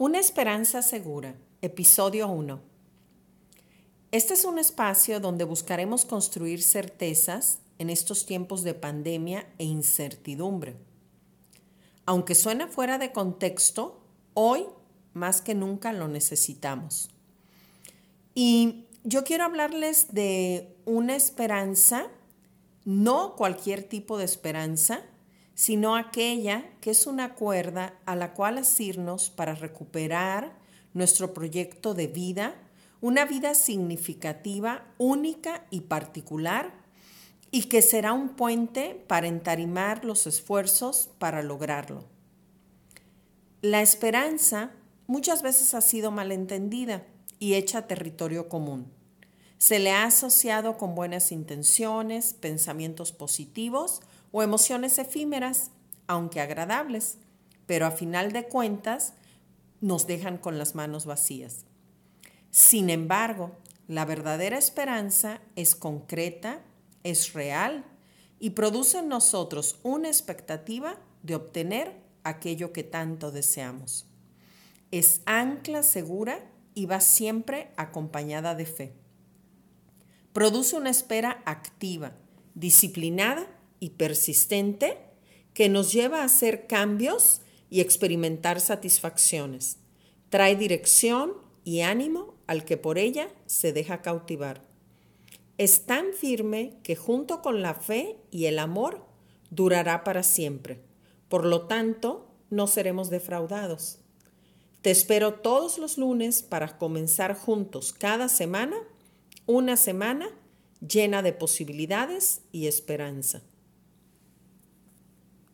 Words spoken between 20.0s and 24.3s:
de una esperanza, no cualquier tipo de